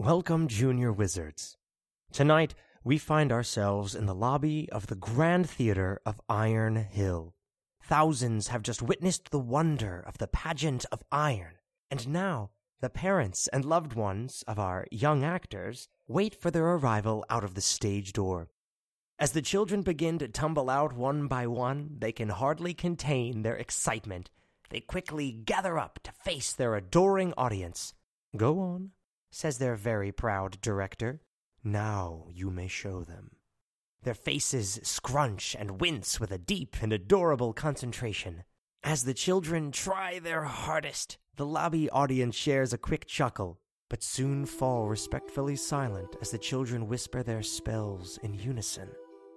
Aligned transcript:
Welcome, 0.00 0.48
Junior 0.48 0.92
Wizards. 0.92 1.56
Tonight, 2.10 2.56
we 2.82 2.98
find 2.98 3.30
ourselves 3.30 3.94
in 3.94 4.06
the 4.06 4.14
lobby 4.14 4.68
of 4.72 4.88
the 4.88 4.96
Grand 4.96 5.48
Theater 5.48 6.00
of 6.04 6.20
Iron 6.28 6.74
Hill. 6.74 7.32
Thousands 7.80 8.48
have 8.48 8.64
just 8.64 8.82
witnessed 8.82 9.30
the 9.30 9.38
wonder 9.38 10.02
of 10.04 10.18
the 10.18 10.26
pageant 10.26 10.84
of 10.90 11.04
iron, 11.12 11.58
and 11.92 12.08
now 12.08 12.50
the 12.80 12.90
parents 12.90 13.46
and 13.52 13.64
loved 13.64 13.92
ones 13.92 14.42
of 14.48 14.58
our 14.58 14.88
young 14.90 15.22
actors 15.22 15.88
wait 16.08 16.34
for 16.34 16.50
their 16.50 16.66
arrival 16.66 17.24
out 17.30 17.44
of 17.44 17.54
the 17.54 17.60
stage 17.60 18.12
door. 18.12 18.48
As 19.20 19.30
the 19.30 19.42
children 19.42 19.82
begin 19.82 20.18
to 20.18 20.26
tumble 20.26 20.70
out 20.70 20.92
one 20.92 21.28
by 21.28 21.46
one, 21.46 21.98
they 22.00 22.10
can 22.10 22.30
hardly 22.30 22.74
contain 22.74 23.42
their 23.42 23.56
excitement. 23.56 24.28
They 24.70 24.80
quickly 24.80 25.30
gather 25.30 25.78
up 25.78 26.00
to 26.02 26.10
face 26.10 26.52
their 26.52 26.74
adoring 26.74 27.32
audience. 27.36 27.94
Go 28.36 28.58
on, 28.58 28.90
says 29.34 29.58
their 29.58 29.74
very 29.74 30.12
proud 30.12 30.60
director. 30.60 31.20
Now 31.64 32.26
you 32.30 32.50
may 32.50 32.68
show 32.68 33.02
them. 33.02 33.32
Their 34.02 34.14
faces 34.14 34.78
scrunch 34.82 35.56
and 35.58 35.80
wince 35.80 36.20
with 36.20 36.30
a 36.30 36.38
deep 36.38 36.76
and 36.80 36.92
adorable 36.92 37.52
concentration. 37.52 38.44
As 38.84 39.04
the 39.04 39.14
children 39.14 39.72
try 39.72 40.18
their 40.18 40.44
hardest, 40.44 41.18
the 41.36 41.46
lobby 41.46 41.90
audience 41.90 42.36
shares 42.36 42.72
a 42.72 42.78
quick 42.78 43.06
chuckle, 43.06 43.58
but 43.90 44.02
soon 44.02 44.46
fall 44.46 44.86
respectfully 44.86 45.56
silent 45.56 46.14
as 46.20 46.30
the 46.30 46.38
children 46.38 46.86
whisper 46.86 47.22
their 47.22 47.42
spells 47.42 48.18
in 48.22 48.34
unison. 48.34 48.90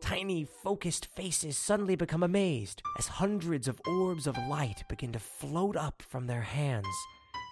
Tiny, 0.00 0.44
focused 0.44 1.06
faces 1.16 1.56
suddenly 1.56 1.96
become 1.96 2.22
amazed 2.22 2.82
as 2.98 3.06
hundreds 3.06 3.68
of 3.68 3.80
orbs 3.88 4.26
of 4.26 4.36
light 4.48 4.84
begin 4.88 5.12
to 5.12 5.18
float 5.18 5.76
up 5.76 6.02
from 6.02 6.26
their 6.26 6.42
hands 6.42 6.86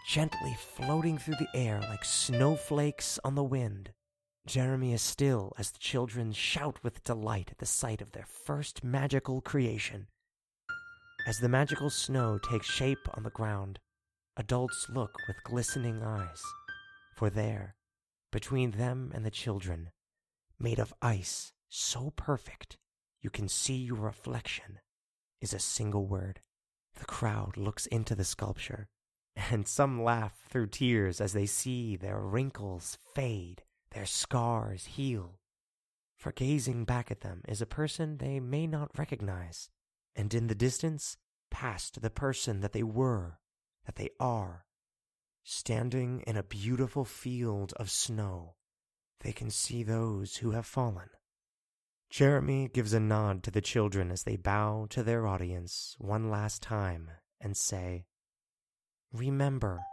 gently 0.07 0.57
floating 0.57 1.19
through 1.19 1.35
the 1.35 1.49
air 1.53 1.81
like 1.89 2.05
snowflakes 2.05 3.19
on 3.25 3.35
the 3.35 3.43
wind. 3.43 3.91
Jeremy 4.47 4.93
is 4.93 5.03
still 5.03 5.53
as 5.59 5.73
the 5.73 5.81
children 5.81 6.31
shout 6.31 6.79
with 6.85 7.03
delight 7.03 7.49
at 7.51 7.59
the 7.59 7.67
sight 7.67 8.01
of 8.01 8.13
their 8.13 8.25
first 8.25 8.85
magical 8.85 9.41
creation. 9.41 10.07
As 11.27 11.41
the 11.41 11.49
magical 11.49 11.91
snow 11.91 12.39
takes 12.39 12.67
shape 12.67 13.09
on 13.17 13.25
the 13.25 13.31
ground, 13.31 13.81
adults 14.37 14.87
look 14.89 15.13
with 15.27 15.43
glistening 15.43 16.01
eyes, 16.05 16.41
for 17.17 17.29
there, 17.29 17.75
between 18.31 18.71
them 18.71 19.11
and 19.13 19.27
the 19.27 19.31
children, 19.31 19.91
made 20.57 20.79
of 20.79 20.95
ice 21.03 21.53
so 21.69 22.13
perfect 22.15 22.79
you 23.23 23.31
can 23.31 23.49
see 23.49 23.75
your 23.75 23.99
reflection, 23.99 24.79
is 25.41 25.53
a 25.53 25.59
single 25.59 26.07
word. 26.07 26.43
The 26.95 27.07
crowd 27.07 27.57
looks 27.57 27.87
into 27.87 28.15
the 28.15 28.25
sculpture 28.25 28.87
and 29.37 29.69
some 29.69 30.03
laugh 30.03 30.39
through 30.49 30.69
tears 30.69 31.21
as 31.21 31.33
they 31.33 31.47
see 31.47 31.97
their 31.97 32.21
wrinkles 32.21 32.99
fade, 33.15 33.63
their 33.91 34.07
scars 34.07 34.87
heal. 34.87 35.39
For 36.17 36.33
gazing 36.33 36.85
back 36.85 37.11
at 37.11 37.21
them 37.21 37.43
is 37.47 37.61
a 37.61 37.67
person 37.67 38.17
they 38.17 38.41
may 38.41 38.67
not 38.67 38.99
recognize, 38.99 39.69
and 40.15 40.33
in 40.33 40.47
the 40.47 40.55
distance, 40.55 41.19
past 41.51 42.01
the 42.01 42.11
person 42.11 42.61
that 42.61 42.73
they 42.73 42.83
were, 42.83 43.39
that 43.85 43.97
they 43.97 44.11
are, 44.19 44.65
standing 45.45 46.23
in 46.27 46.37
a 46.37 46.43
beautiful 46.43 47.05
field 47.05 47.73
of 47.77 47.91
snow, 47.91 48.55
they 49.21 49.33
can 49.33 49.51
see 49.51 49.83
those 49.83 50.39
who 50.39 50.53
have 50.53 50.67
fallen. 50.67 51.09
Jeremy 52.09 52.69
gives 52.73 52.93
a 52.93 53.01
nod 53.01 53.43
to 53.43 53.51
the 53.51 53.61
children 53.61 54.11
as 54.11 54.23
they 54.23 54.37
bow 54.37 54.87
to 54.91 55.03
their 55.03 55.27
audience 55.27 55.97
one 55.99 56.31
last 56.31 56.63
time 56.63 57.11
and 57.41 57.57
say, 57.57 58.07
Remember 59.17 59.87